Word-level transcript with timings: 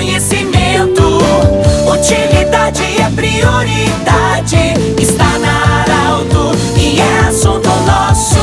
conhecimento. 0.00 1.18
Utilidade 1.86 2.82
é 2.82 3.10
prioridade. 3.14 4.56
Está 4.98 5.38
na 5.38 5.82
Arauto 5.82 6.56
e 6.74 6.98
é 6.98 7.18
assunto 7.28 7.68
nosso. 7.86 8.38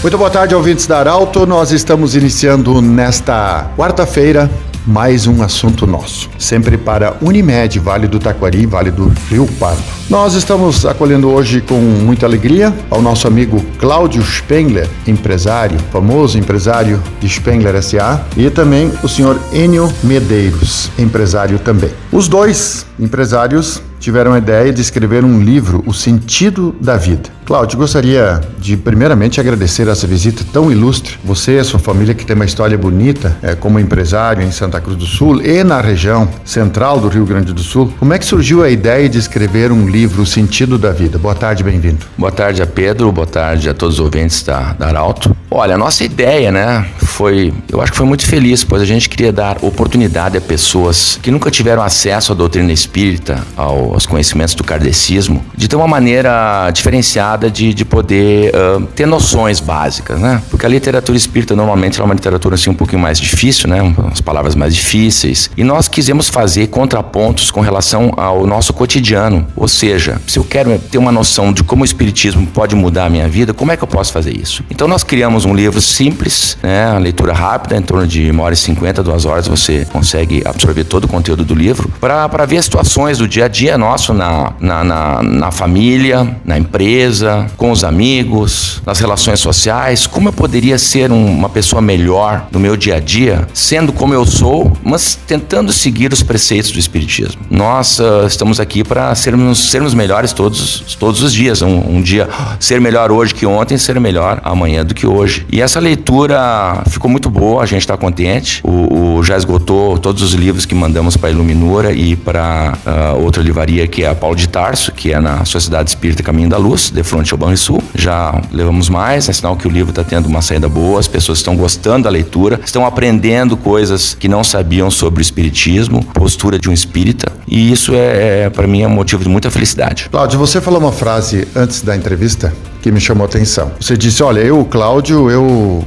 Muito 0.00 0.16
boa 0.16 0.30
tarde, 0.30 0.54
ouvintes 0.54 0.86
da 0.86 1.00
Arauto. 1.00 1.44
Nós 1.46 1.70
estamos 1.70 2.16
iniciando 2.16 2.80
nesta 2.80 3.70
quarta-feira 3.76 4.50
mais 4.86 5.26
um 5.26 5.42
assunto 5.42 5.86
nosso. 5.86 6.28
Sempre 6.38 6.76
para 6.76 7.16
Unimed, 7.20 7.78
Vale 7.78 8.06
do 8.06 8.18
Taquari, 8.18 8.66
Vale 8.66 8.90
do 8.90 9.12
Rio 9.30 9.46
Pardo. 9.58 9.82
Nós 10.10 10.34
estamos 10.34 10.84
acolhendo 10.84 11.30
hoje 11.30 11.60
com 11.60 11.76
muita 11.76 12.26
alegria 12.26 12.72
ao 12.90 13.00
nosso 13.00 13.26
amigo 13.26 13.64
Cláudio 13.78 14.22
Spengler, 14.22 14.88
empresário, 15.06 15.78
famoso 15.90 16.38
empresário 16.38 17.02
de 17.20 17.28
Spengler 17.28 17.82
SA, 17.82 18.22
e 18.36 18.50
também 18.50 18.92
o 19.02 19.08
senhor 19.08 19.40
Enio 19.52 19.90
Medeiros, 20.02 20.90
empresário 20.98 21.58
também. 21.58 21.90
Os 22.12 22.28
dois 22.28 22.86
empresários 23.00 23.82
tiveram 23.98 24.34
a 24.34 24.38
ideia 24.38 24.70
de 24.70 24.82
escrever 24.82 25.24
um 25.24 25.40
livro, 25.40 25.82
O 25.86 25.94
Sentido 25.94 26.76
da 26.78 26.96
Vida. 26.96 27.33
Cláudio, 27.44 27.76
gostaria 27.76 28.40
de 28.58 28.74
primeiramente 28.74 29.38
agradecer 29.38 29.86
essa 29.86 30.06
visita 30.06 30.42
tão 30.50 30.72
ilustre. 30.72 31.18
Você 31.22 31.56
e 31.56 31.58
a 31.58 31.64
sua 31.64 31.78
família 31.78 32.14
que 32.14 32.24
tem 32.24 32.34
uma 32.34 32.46
história 32.46 32.76
bonita 32.78 33.36
é, 33.42 33.54
como 33.54 33.78
empresário 33.78 34.42
em 34.42 34.50
Santa 34.50 34.80
Cruz 34.80 34.96
do 34.96 35.04
Sul 35.04 35.42
e 35.42 35.62
na 35.62 35.78
região 35.82 36.26
central 36.42 36.98
do 36.98 37.08
Rio 37.08 37.26
Grande 37.26 37.52
do 37.52 37.60
Sul. 37.60 37.92
Como 37.98 38.14
é 38.14 38.18
que 38.18 38.24
surgiu 38.24 38.64
a 38.64 38.70
ideia 38.70 39.10
de 39.10 39.18
escrever 39.18 39.70
um 39.70 39.86
livro, 39.86 40.22
O 40.22 40.26
Sentido 40.26 40.78
da 40.78 40.90
Vida? 40.90 41.18
Boa 41.18 41.34
tarde, 41.34 41.62
bem-vindo. 41.62 42.06
Boa 42.16 42.32
tarde 42.32 42.62
a 42.62 42.66
Pedro, 42.66 43.12
boa 43.12 43.26
tarde 43.26 43.68
a 43.68 43.74
todos 43.74 43.96
os 43.96 44.00
ouvintes 44.00 44.42
da, 44.42 44.72
da 44.72 44.86
Arauto. 44.86 45.36
Olha, 45.50 45.74
a 45.74 45.78
nossa 45.78 46.02
ideia, 46.02 46.50
né, 46.50 46.86
foi, 46.96 47.52
eu 47.70 47.80
acho 47.80 47.92
que 47.92 47.98
foi 47.98 48.06
muito 48.06 48.26
feliz, 48.26 48.64
pois 48.64 48.80
a 48.80 48.86
gente 48.86 49.08
queria 49.08 49.32
dar 49.32 49.58
oportunidade 49.60 50.36
a 50.36 50.40
pessoas 50.40 51.20
que 51.22 51.30
nunca 51.30 51.50
tiveram 51.50 51.82
acesso 51.82 52.32
à 52.32 52.34
doutrina 52.34 52.72
espírita, 52.72 53.38
ao, 53.54 53.92
aos 53.92 54.06
conhecimentos 54.06 54.54
do 54.54 54.64
kardecismo, 54.64 55.44
de 55.56 55.68
ter 55.68 55.76
uma 55.76 55.86
maneira 55.86 56.70
diferenciada 56.72 57.33
de, 57.36 57.74
de 57.74 57.84
poder 57.84 58.52
uh, 58.54 58.82
ter 58.94 59.06
noções 59.06 59.60
básicas, 59.60 60.18
né? 60.18 60.42
Porque 60.50 60.66
a 60.66 60.68
literatura 60.68 61.16
espírita 61.16 61.54
normalmente 61.54 62.00
é 62.00 62.04
uma 62.04 62.14
literatura 62.14 62.54
assim 62.54 62.70
um 62.70 62.74
pouquinho 62.74 63.00
mais 63.00 63.18
difícil, 63.18 63.68
né? 63.68 63.94
As 64.10 64.20
palavras 64.20 64.54
mais 64.54 64.74
difíceis. 64.74 65.50
E 65.56 65.64
nós 65.64 65.88
quisemos 65.88 66.28
fazer 66.28 66.68
contrapontos 66.68 67.50
com 67.50 67.60
relação 67.60 68.12
ao 68.16 68.46
nosso 68.46 68.72
cotidiano. 68.72 69.46
Ou 69.56 69.68
seja, 69.68 70.20
se 70.26 70.38
eu 70.38 70.44
quero 70.44 70.78
ter 70.78 70.98
uma 70.98 71.12
noção 71.12 71.52
de 71.52 71.62
como 71.62 71.82
o 71.82 71.84
espiritismo 71.84 72.46
pode 72.46 72.74
mudar 72.74 73.06
a 73.06 73.10
minha 73.10 73.28
vida, 73.28 73.52
como 73.54 73.72
é 73.72 73.76
que 73.76 73.82
eu 73.82 73.88
posso 73.88 74.12
fazer 74.12 74.36
isso? 74.36 74.64
Então 74.70 74.86
nós 74.88 75.02
criamos 75.04 75.44
um 75.44 75.54
livro 75.54 75.80
simples, 75.80 76.56
né? 76.62 76.86
A 76.86 76.98
leitura 76.98 77.32
rápida, 77.32 77.76
em 77.76 77.82
torno 77.82 78.06
de 78.06 78.30
uma 78.30 78.42
hora 78.44 78.54
e 78.54 78.56
cinquenta, 78.56 79.02
duas 79.02 79.24
horas, 79.24 79.46
você 79.46 79.86
consegue 79.92 80.42
absorver 80.44 80.84
todo 80.84 81.04
o 81.04 81.08
conteúdo 81.08 81.44
do 81.44 81.54
livro 81.54 81.90
para 82.00 82.46
ver 82.46 82.62
situações 82.62 83.18
do 83.18 83.28
dia 83.28 83.46
a 83.46 83.48
dia 83.48 83.78
nosso 83.78 84.12
na, 84.12 84.52
na, 84.60 84.84
na, 84.84 85.22
na 85.22 85.50
família, 85.50 86.36
na 86.44 86.58
empresa, 86.58 87.23
com 87.56 87.70
os 87.70 87.84
amigos, 87.84 88.82
nas 88.86 88.98
relações 88.98 89.40
sociais, 89.40 90.06
como 90.06 90.28
eu 90.28 90.32
poderia 90.32 90.78
ser 90.78 91.10
um, 91.10 91.26
uma 91.26 91.48
pessoa 91.48 91.80
melhor 91.80 92.46
no 92.50 92.60
meu 92.60 92.76
dia 92.76 92.96
a 92.96 93.00
dia, 93.00 93.46
sendo 93.52 93.92
como 93.92 94.14
eu 94.14 94.24
sou, 94.26 94.72
mas 94.82 95.18
tentando 95.26 95.72
seguir 95.72 96.12
os 96.12 96.22
preceitos 96.22 96.70
do 96.70 96.78
Espiritismo. 96.78 97.42
Nós 97.50 97.98
uh, 97.98 98.26
estamos 98.26 98.60
aqui 98.60 98.82
para 98.84 99.14
sermos, 99.14 99.70
sermos 99.70 99.94
melhores 99.94 100.32
todos, 100.32 100.96
todos 100.98 101.22
os 101.22 101.32
dias. 101.32 101.62
Um, 101.62 101.96
um, 101.96 102.02
dia 102.02 102.28
ser 102.60 102.80
melhor 102.80 103.10
hoje 103.10 103.34
que 103.34 103.46
ontem, 103.46 103.78
ser 103.78 103.98
melhor 104.00 104.40
amanhã 104.44 104.84
do 104.84 104.94
que 104.94 105.06
hoje. 105.06 105.46
E 105.50 105.60
essa 105.60 105.80
leitura 105.80 106.82
ficou 106.88 107.10
muito 107.10 107.30
boa, 107.30 107.62
a 107.62 107.66
gente 107.66 107.80
está 107.80 107.96
contente. 107.96 108.60
O, 108.64 109.16
o, 109.18 109.24
já 109.24 109.36
esgotou 109.36 109.98
todos 109.98 110.22
os 110.22 110.32
livros 110.32 110.66
que 110.66 110.74
mandamos 110.74 111.16
para 111.16 111.30
Iluminura 111.30 111.92
e 111.92 112.16
para 112.16 112.76
uh, 112.86 113.22
outra 113.22 113.42
livraria 113.42 113.86
que 113.86 114.04
é 114.04 114.08
a 114.08 114.14
Paulo 114.14 114.36
de 114.36 114.48
Tarso, 114.48 114.92
que 114.92 115.12
é 115.12 115.20
na 115.20 115.44
Sociedade 115.44 115.90
Espírita 115.90 116.22
Caminho 116.22 116.48
da 116.48 116.56
Luz, 116.56 116.90
de 116.90 117.02
frente 117.18 117.32
ao 117.32 117.38
Banrisul. 117.38 117.82
Já 117.94 118.40
levamos 118.52 118.88
mais, 118.88 119.28
é 119.28 119.32
sinal 119.32 119.56
que 119.56 119.66
o 119.66 119.70
livro 119.70 119.90
está 119.90 120.04
tendo 120.04 120.26
uma 120.26 120.42
saída 120.42 120.68
boa, 120.68 121.00
as 121.00 121.08
pessoas 121.08 121.38
estão 121.38 121.56
gostando 121.56 122.04
da 122.04 122.10
leitura, 122.10 122.60
estão 122.64 122.84
aprendendo 122.84 123.56
coisas 123.56 124.14
que 124.14 124.28
não 124.28 124.44
sabiam 124.44 124.90
sobre 124.90 125.20
o 125.20 125.22
espiritismo, 125.22 126.04
postura 126.04 126.58
de 126.58 126.68
um 126.68 126.72
espírita, 126.72 127.32
e 127.46 127.72
isso 127.72 127.94
é, 127.94 128.44
é 128.44 128.50
para 128.50 128.66
mim 128.66 128.82
é 128.82 128.86
um 128.86 128.90
motivo 128.90 129.22
de 129.22 129.28
muita 129.28 129.50
felicidade. 129.50 130.08
Cláudio, 130.10 130.38
você 130.38 130.60
falou 130.60 130.80
uma 130.80 130.92
frase 130.92 131.46
antes 131.54 131.82
da 131.82 131.96
entrevista 131.96 132.52
que 132.82 132.92
me 132.92 133.00
chamou 133.00 133.24
a 133.24 133.26
atenção. 133.26 133.72
Você 133.80 133.96
disse: 133.96 134.22
Olha, 134.22 134.40
eu, 134.40 134.62
Cláudio, 134.66 135.30
eu 135.30 135.82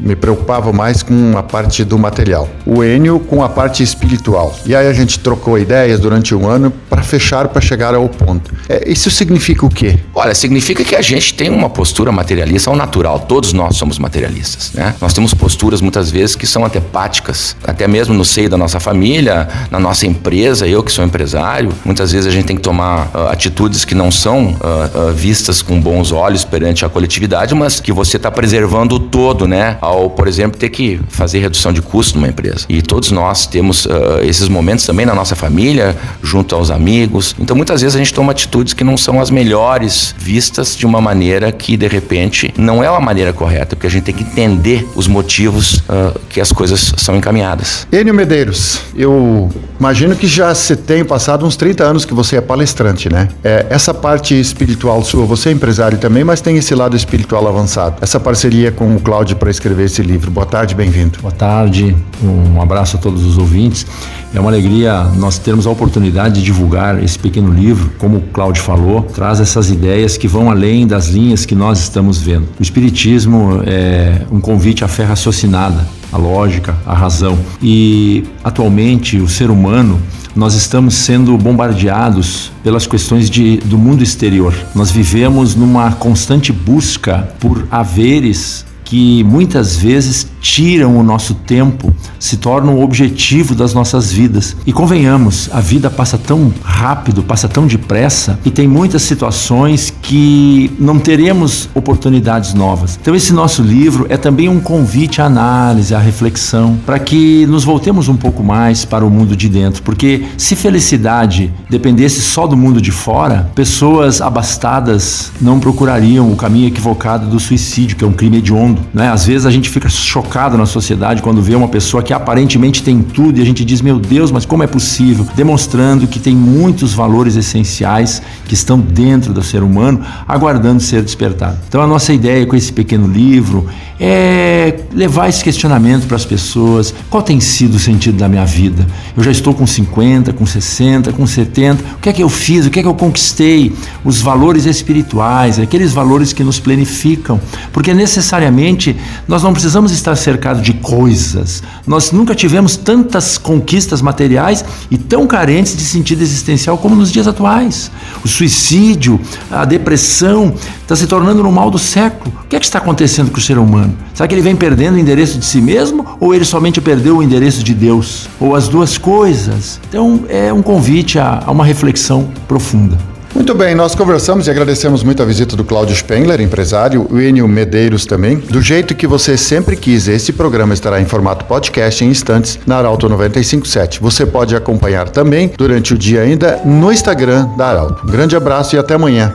me 0.00 0.16
preocupava 0.16 0.72
mais 0.72 1.02
com 1.02 1.36
a 1.36 1.42
parte 1.42 1.84
do 1.84 1.98
material, 1.98 2.48
o 2.64 2.82
Enio 2.84 3.18
com 3.20 3.42
a 3.42 3.48
parte 3.48 3.82
espiritual. 3.82 4.54
E 4.64 4.74
aí 4.74 4.86
a 4.86 4.92
gente 4.92 5.18
trocou 5.18 5.58
ideias 5.58 6.00
durante 6.00 6.34
um 6.34 6.48
ano 6.48 6.72
para 6.88 7.02
fechar, 7.02 7.48
para 7.48 7.60
chegar 7.60 7.94
ao 7.94 8.08
ponto. 8.08 8.52
É, 8.68 8.90
isso 8.90 9.10
significa 9.10 9.66
o 9.66 9.68
quê? 9.68 9.98
Olha, 10.14 10.34
significa 10.34 10.84
que 10.84 10.94
a 10.94 11.02
gente 11.02 11.34
tem 11.34 11.50
uma 11.50 11.68
postura 11.70 12.12
materialista 12.12 12.70
ao 12.70 12.76
natural. 12.76 13.20
Todos 13.20 13.52
nós 13.52 13.76
somos 13.76 13.98
materialistas, 13.98 14.72
né? 14.72 14.94
Nós 15.00 15.12
temos 15.12 15.34
posturas 15.34 15.80
muitas 15.80 16.10
vezes 16.10 16.36
que 16.36 16.46
são 16.46 16.64
antepáticas, 16.64 17.56
até 17.64 17.88
mesmo 17.88 18.14
no 18.14 18.24
seio 18.24 18.48
da 18.48 18.56
nossa 18.56 18.78
família, 18.78 19.48
na 19.70 19.78
nossa 19.78 20.06
empresa. 20.06 20.66
Eu 20.66 20.82
que 20.82 20.92
sou 20.92 21.04
empresário, 21.04 21.70
muitas 21.84 22.12
vezes 22.12 22.26
a 22.26 22.30
gente 22.30 22.46
tem 22.46 22.56
que 22.56 22.62
tomar 22.62 23.10
uh, 23.14 23.28
atitudes 23.28 23.84
que 23.84 23.94
não 23.94 24.10
são 24.10 24.48
uh, 24.48 25.08
uh, 25.08 25.12
vistas 25.12 25.62
com 25.62 25.80
bons 25.80 26.12
olhos 26.12 26.44
perante 26.44 26.84
a 26.84 26.88
coletividade, 26.88 27.54
mas 27.54 27.80
que 27.80 27.92
você 27.92 28.16
está 28.16 28.30
preservando 28.30 28.96
o 28.96 29.00
todo, 29.00 29.46
né? 29.46 29.71
Ao, 29.80 30.10
por 30.10 30.28
exemplo, 30.28 30.58
ter 30.58 30.68
que 30.70 31.00
fazer 31.08 31.40
redução 31.40 31.72
de 31.72 31.82
custo 31.82 32.16
numa 32.16 32.28
empresa. 32.28 32.66
E 32.68 32.82
todos 32.82 33.10
nós 33.10 33.46
temos 33.46 33.86
uh, 33.86 33.90
esses 34.22 34.48
momentos 34.48 34.86
também 34.86 35.06
na 35.06 35.14
nossa 35.14 35.34
família, 35.34 35.96
junto 36.22 36.54
aos 36.54 36.70
amigos. 36.70 37.34
Então, 37.38 37.56
muitas 37.56 37.80
vezes 37.80 37.94
a 37.96 37.98
gente 37.98 38.12
toma 38.12 38.32
atitudes 38.32 38.74
que 38.74 38.84
não 38.84 38.96
são 38.96 39.20
as 39.20 39.30
melhores 39.30 40.14
vistas 40.18 40.76
de 40.76 40.86
uma 40.86 41.00
maneira 41.00 41.50
que, 41.52 41.76
de 41.76 41.86
repente, 41.86 42.52
não 42.56 42.82
é 42.82 42.90
uma 42.90 43.00
maneira 43.00 43.32
correta, 43.32 43.76
porque 43.76 43.86
a 43.86 43.90
gente 43.90 44.04
tem 44.04 44.14
que 44.14 44.22
entender 44.22 44.88
os 44.94 45.06
motivos 45.06 45.78
uh, 45.78 46.18
que 46.28 46.40
as 46.40 46.52
coisas 46.52 46.92
são 46.96 47.16
encaminhadas. 47.16 47.86
Enio 47.92 48.14
Medeiros, 48.14 48.80
eu 48.96 49.50
imagino 49.78 50.14
que 50.16 50.26
já 50.26 50.54
se 50.54 50.76
tem 50.76 51.04
passado 51.04 51.44
uns 51.44 51.56
30 51.56 51.84
anos 51.84 52.04
que 52.04 52.14
você 52.14 52.36
é 52.36 52.40
palestrante, 52.40 53.08
né? 53.08 53.28
É, 53.42 53.66
essa 53.70 53.92
parte 53.92 54.38
espiritual 54.38 55.02
sua, 55.04 55.24
você 55.26 55.48
é 55.48 55.52
empresário 55.52 55.98
também, 55.98 56.24
mas 56.24 56.40
tem 56.40 56.56
esse 56.56 56.74
lado 56.74 56.96
espiritual 56.96 57.46
avançado. 57.46 57.96
Essa 58.00 58.18
parceria 58.18 58.70
com 58.72 58.96
o 58.96 59.00
Cláudio 59.00 59.36
para 59.36 59.50
escrever 59.52 59.84
esse 59.84 60.02
livro. 60.02 60.30
Boa 60.30 60.44
tarde, 60.44 60.74
bem-vindo. 60.74 61.20
Boa 61.20 61.32
tarde, 61.32 61.94
um 62.22 62.60
abraço 62.60 62.96
a 62.96 62.98
todos 62.98 63.24
os 63.24 63.38
ouvintes. 63.38 63.86
É 64.34 64.40
uma 64.40 64.50
alegria 64.50 65.04
nós 65.16 65.38
termos 65.38 65.66
a 65.66 65.70
oportunidade 65.70 66.36
de 66.36 66.42
divulgar 66.42 67.02
esse 67.02 67.18
pequeno 67.18 67.52
livro, 67.52 67.92
como 67.98 68.16
o 68.16 68.20
Cláudio 68.20 68.62
falou, 68.62 69.02
traz 69.02 69.40
essas 69.40 69.70
ideias 69.70 70.16
que 70.16 70.26
vão 70.26 70.50
além 70.50 70.86
das 70.86 71.08
linhas 71.08 71.46
que 71.46 71.54
nós 71.54 71.78
estamos 71.78 72.20
vendo. 72.20 72.48
O 72.58 72.62
Espiritismo 72.62 73.62
é 73.66 74.22
um 74.30 74.40
convite 74.40 74.84
à 74.84 74.88
fé 74.88 75.04
raciocinada, 75.04 75.86
a 76.10 76.16
lógica, 76.16 76.74
a 76.86 76.94
razão. 76.94 77.38
E 77.62 78.24
atualmente 78.42 79.18
o 79.18 79.28
ser 79.28 79.50
humano 79.50 80.00
nós 80.34 80.54
estamos 80.54 80.94
sendo 80.94 81.36
bombardeados 81.36 82.50
pelas 82.64 82.86
questões 82.86 83.28
de, 83.28 83.58
do 83.58 83.76
mundo 83.76 84.02
exterior. 84.02 84.54
Nós 84.74 84.90
vivemos 84.90 85.54
numa 85.54 85.92
constante 85.92 86.52
busca 86.52 87.28
por 87.38 87.66
haveres 87.70 88.64
que 88.92 89.24
muitas 89.24 89.74
vezes 89.74 90.26
tiram 90.42 90.98
o 90.98 91.02
nosso 91.04 91.34
tempo, 91.34 91.94
se 92.18 92.36
tornam 92.36 92.74
o 92.74 92.82
objetivo 92.82 93.54
das 93.54 93.72
nossas 93.72 94.12
vidas. 94.12 94.56
E 94.66 94.72
convenhamos, 94.72 95.48
a 95.52 95.60
vida 95.60 95.88
passa 95.88 96.18
tão 96.18 96.52
rápido, 96.62 97.22
passa 97.22 97.48
tão 97.48 97.66
depressa, 97.66 98.38
e 98.44 98.50
tem 98.50 98.66
muitas 98.66 99.02
situações 99.02 99.94
que 100.02 100.70
não 100.78 100.98
teremos 100.98 101.68
oportunidades 101.74 102.52
novas. 102.52 102.98
Então, 103.00 103.14
esse 103.14 103.32
nosso 103.32 103.62
livro 103.62 104.06
é 104.08 104.16
também 104.16 104.48
um 104.48 104.58
convite 104.58 105.22
à 105.22 105.26
análise, 105.26 105.94
à 105.94 105.98
reflexão, 105.98 106.76
para 106.84 106.98
que 106.98 107.46
nos 107.46 107.62
voltemos 107.62 108.08
um 108.08 108.16
pouco 108.16 108.42
mais 108.42 108.84
para 108.84 109.06
o 109.06 109.10
mundo 109.10 109.36
de 109.36 109.48
dentro, 109.48 109.82
porque 109.82 110.24
se 110.36 110.56
felicidade 110.56 111.52
dependesse 111.70 112.20
só 112.20 112.46
do 112.48 112.56
mundo 112.56 112.80
de 112.80 112.90
fora, 112.90 113.50
pessoas 113.54 114.20
abastadas 114.20 115.30
não 115.40 115.60
procurariam 115.60 116.32
o 116.32 116.36
caminho 116.36 116.66
equivocado 116.66 117.26
do 117.26 117.38
suicídio, 117.38 117.96
que 117.96 118.04
é 118.04 118.06
um 118.06 118.12
crime 118.12 118.38
hediondo. 118.38 118.80
Né? 118.92 119.08
Às 119.08 119.24
vezes 119.24 119.46
a 119.46 119.50
gente 119.50 119.70
fica 119.70 119.88
chocado 119.88 120.31
chocado 120.32 120.56
na 120.56 120.64
sociedade 120.64 121.20
quando 121.20 121.42
vê 121.42 121.54
uma 121.54 121.68
pessoa 121.68 122.02
que 122.02 122.10
aparentemente 122.10 122.82
tem 122.82 123.02
tudo 123.02 123.38
e 123.38 123.42
a 123.42 123.44
gente 123.44 123.62
diz, 123.66 123.82
meu 123.82 123.98
Deus, 123.98 124.30
mas 124.30 124.46
como 124.46 124.62
é 124.62 124.66
possível? 124.66 125.26
Demonstrando 125.34 126.06
que 126.06 126.18
tem 126.18 126.34
muitos 126.34 126.94
valores 126.94 127.36
essenciais 127.36 128.22
que 128.46 128.54
estão 128.54 128.80
dentro 128.80 129.34
do 129.34 129.42
ser 129.42 129.62
humano 129.62 130.02
aguardando 130.26 130.82
ser 130.82 131.02
despertado. 131.02 131.58
Então 131.68 131.82
a 131.82 131.86
nossa 131.86 132.14
ideia 132.14 132.46
com 132.46 132.56
esse 132.56 132.72
pequeno 132.72 133.06
livro 133.06 133.68
é 134.00 134.80
levar 134.92 135.28
esse 135.28 135.44
questionamento 135.44 136.06
para 136.06 136.16
as 136.16 136.24
pessoas: 136.24 136.94
qual 137.10 137.22
tem 137.22 137.38
sido 137.38 137.74
o 137.74 137.78
sentido 137.78 138.16
da 138.16 138.28
minha 138.28 138.44
vida? 138.44 138.86
Eu 139.16 139.22
já 139.22 139.30
estou 139.30 139.52
com 139.52 139.66
50, 139.66 140.32
com 140.32 140.46
60, 140.46 141.12
com 141.12 141.26
70, 141.26 141.84
o 141.96 141.98
que 141.98 142.08
é 142.08 142.12
que 142.12 142.22
eu 142.22 142.28
fiz? 142.28 142.66
O 142.66 142.70
que 142.70 142.80
é 142.80 142.82
que 142.82 142.88
eu 142.88 142.94
conquistei? 142.94 143.72
Os 144.04 144.20
valores 144.20 144.64
espirituais, 144.64 145.58
aqueles 145.58 145.92
valores 145.92 146.32
que 146.32 146.42
nos 146.42 146.58
planificam, 146.58 147.40
porque 147.72 147.92
necessariamente 147.92 148.96
nós 149.28 149.42
não 149.42 149.52
precisamos 149.52 149.92
estar 149.92 150.16
cercado 150.22 150.62
de 150.62 150.72
coisas. 150.74 151.62
Nós 151.86 152.12
nunca 152.12 152.34
tivemos 152.34 152.76
tantas 152.76 153.36
conquistas 153.36 154.00
materiais 154.00 154.64
e 154.90 154.96
tão 154.96 155.26
carentes 155.26 155.76
de 155.76 155.82
sentido 155.82 156.22
existencial 156.22 156.78
como 156.78 156.94
nos 156.94 157.10
dias 157.10 157.26
atuais. 157.26 157.90
O 158.24 158.28
suicídio, 158.28 159.20
a 159.50 159.64
depressão 159.64 160.54
está 160.80 160.96
se 160.96 161.06
tornando 161.06 161.42
no 161.42 161.52
mal 161.52 161.70
do 161.70 161.78
século. 161.78 162.32
O 162.44 162.48
que 162.48 162.56
é 162.56 162.60
que 162.60 162.64
está 162.64 162.78
acontecendo 162.78 163.30
com 163.30 163.38
o 163.38 163.42
ser 163.42 163.58
humano? 163.58 163.94
Será 164.14 164.28
que 164.28 164.34
ele 164.34 164.42
vem 164.42 164.56
perdendo 164.56 164.94
o 164.94 164.98
endereço 164.98 165.38
de 165.38 165.44
si 165.44 165.60
mesmo 165.60 166.06
ou 166.20 166.34
ele 166.34 166.44
somente 166.44 166.80
perdeu 166.80 167.18
o 167.18 167.22
endereço 167.22 167.62
de 167.62 167.74
Deus? 167.74 168.28
Ou 168.40 168.54
as 168.54 168.68
duas 168.68 168.96
coisas? 168.96 169.80
Então 169.88 170.24
é 170.28 170.52
um 170.52 170.62
convite 170.62 171.18
a, 171.18 171.42
a 171.44 171.50
uma 171.50 171.64
reflexão 171.64 172.28
profunda. 172.46 173.11
Muito 173.34 173.54
bem, 173.54 173.74
nós 173.74 173.94
conversamos 173.94 174.46
e 174.46 174.50
agradecemos 174.50 175.02
muito 175.02 175.22
a 175.22 175.26
visita 175.26 175.56
do 175.56 175.64
Cláudio 175.64 175.96
Spengler, 175.96 176.40
empresário, 176.40 177.06
o 177.10 177.18
Enio 177.18 177.48
Medeiros 177.48 178.04
também. 178.04 178.36
Do 178.36 178.60
jeito 178.60 178.94
que 178.94 179.06
você 179.06 179.36
sempre 179.38 179.74
quis, 179.74 180.06
esse 180.06 180.32
programa 180.32 180.74
estará 180.74 181.00
em 181.00 181.06
formato 181.06 181.46
podcast 181.46 182.04
em 182.04 182.08
instantes 182.08 182.58
na 182.66 182.76
Arauto 182.76 183.08
957. 183.08 184.00
Você 184.00 184.26
pode 184.26 184.54
acompanhar 184.54 185.08
também 185.08 185.50
durante 185.56 185.94
o 185.94 185.98
dia 185.98 186.20
ainda 186.20 186.60
no 186.64 186.92
Instagram 186.92 187.48
da 187.56 187.68
Arauto. 187.68 188.06
Um 188.06 188.10
grande 188.10 188.36
abraço 188.36 188.76
e 188.76 188.78
até 188.78 188.94
amanhã. 188.94 189.34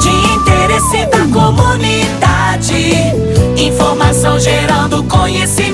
De 0.00 0.08
interesse 0.08 1.06
da 1.06 1.26
comunidade, 1.32 2.94
informação 3.56 4.40
gerando 4.40 5.04
conhecimento. 5.04 5.73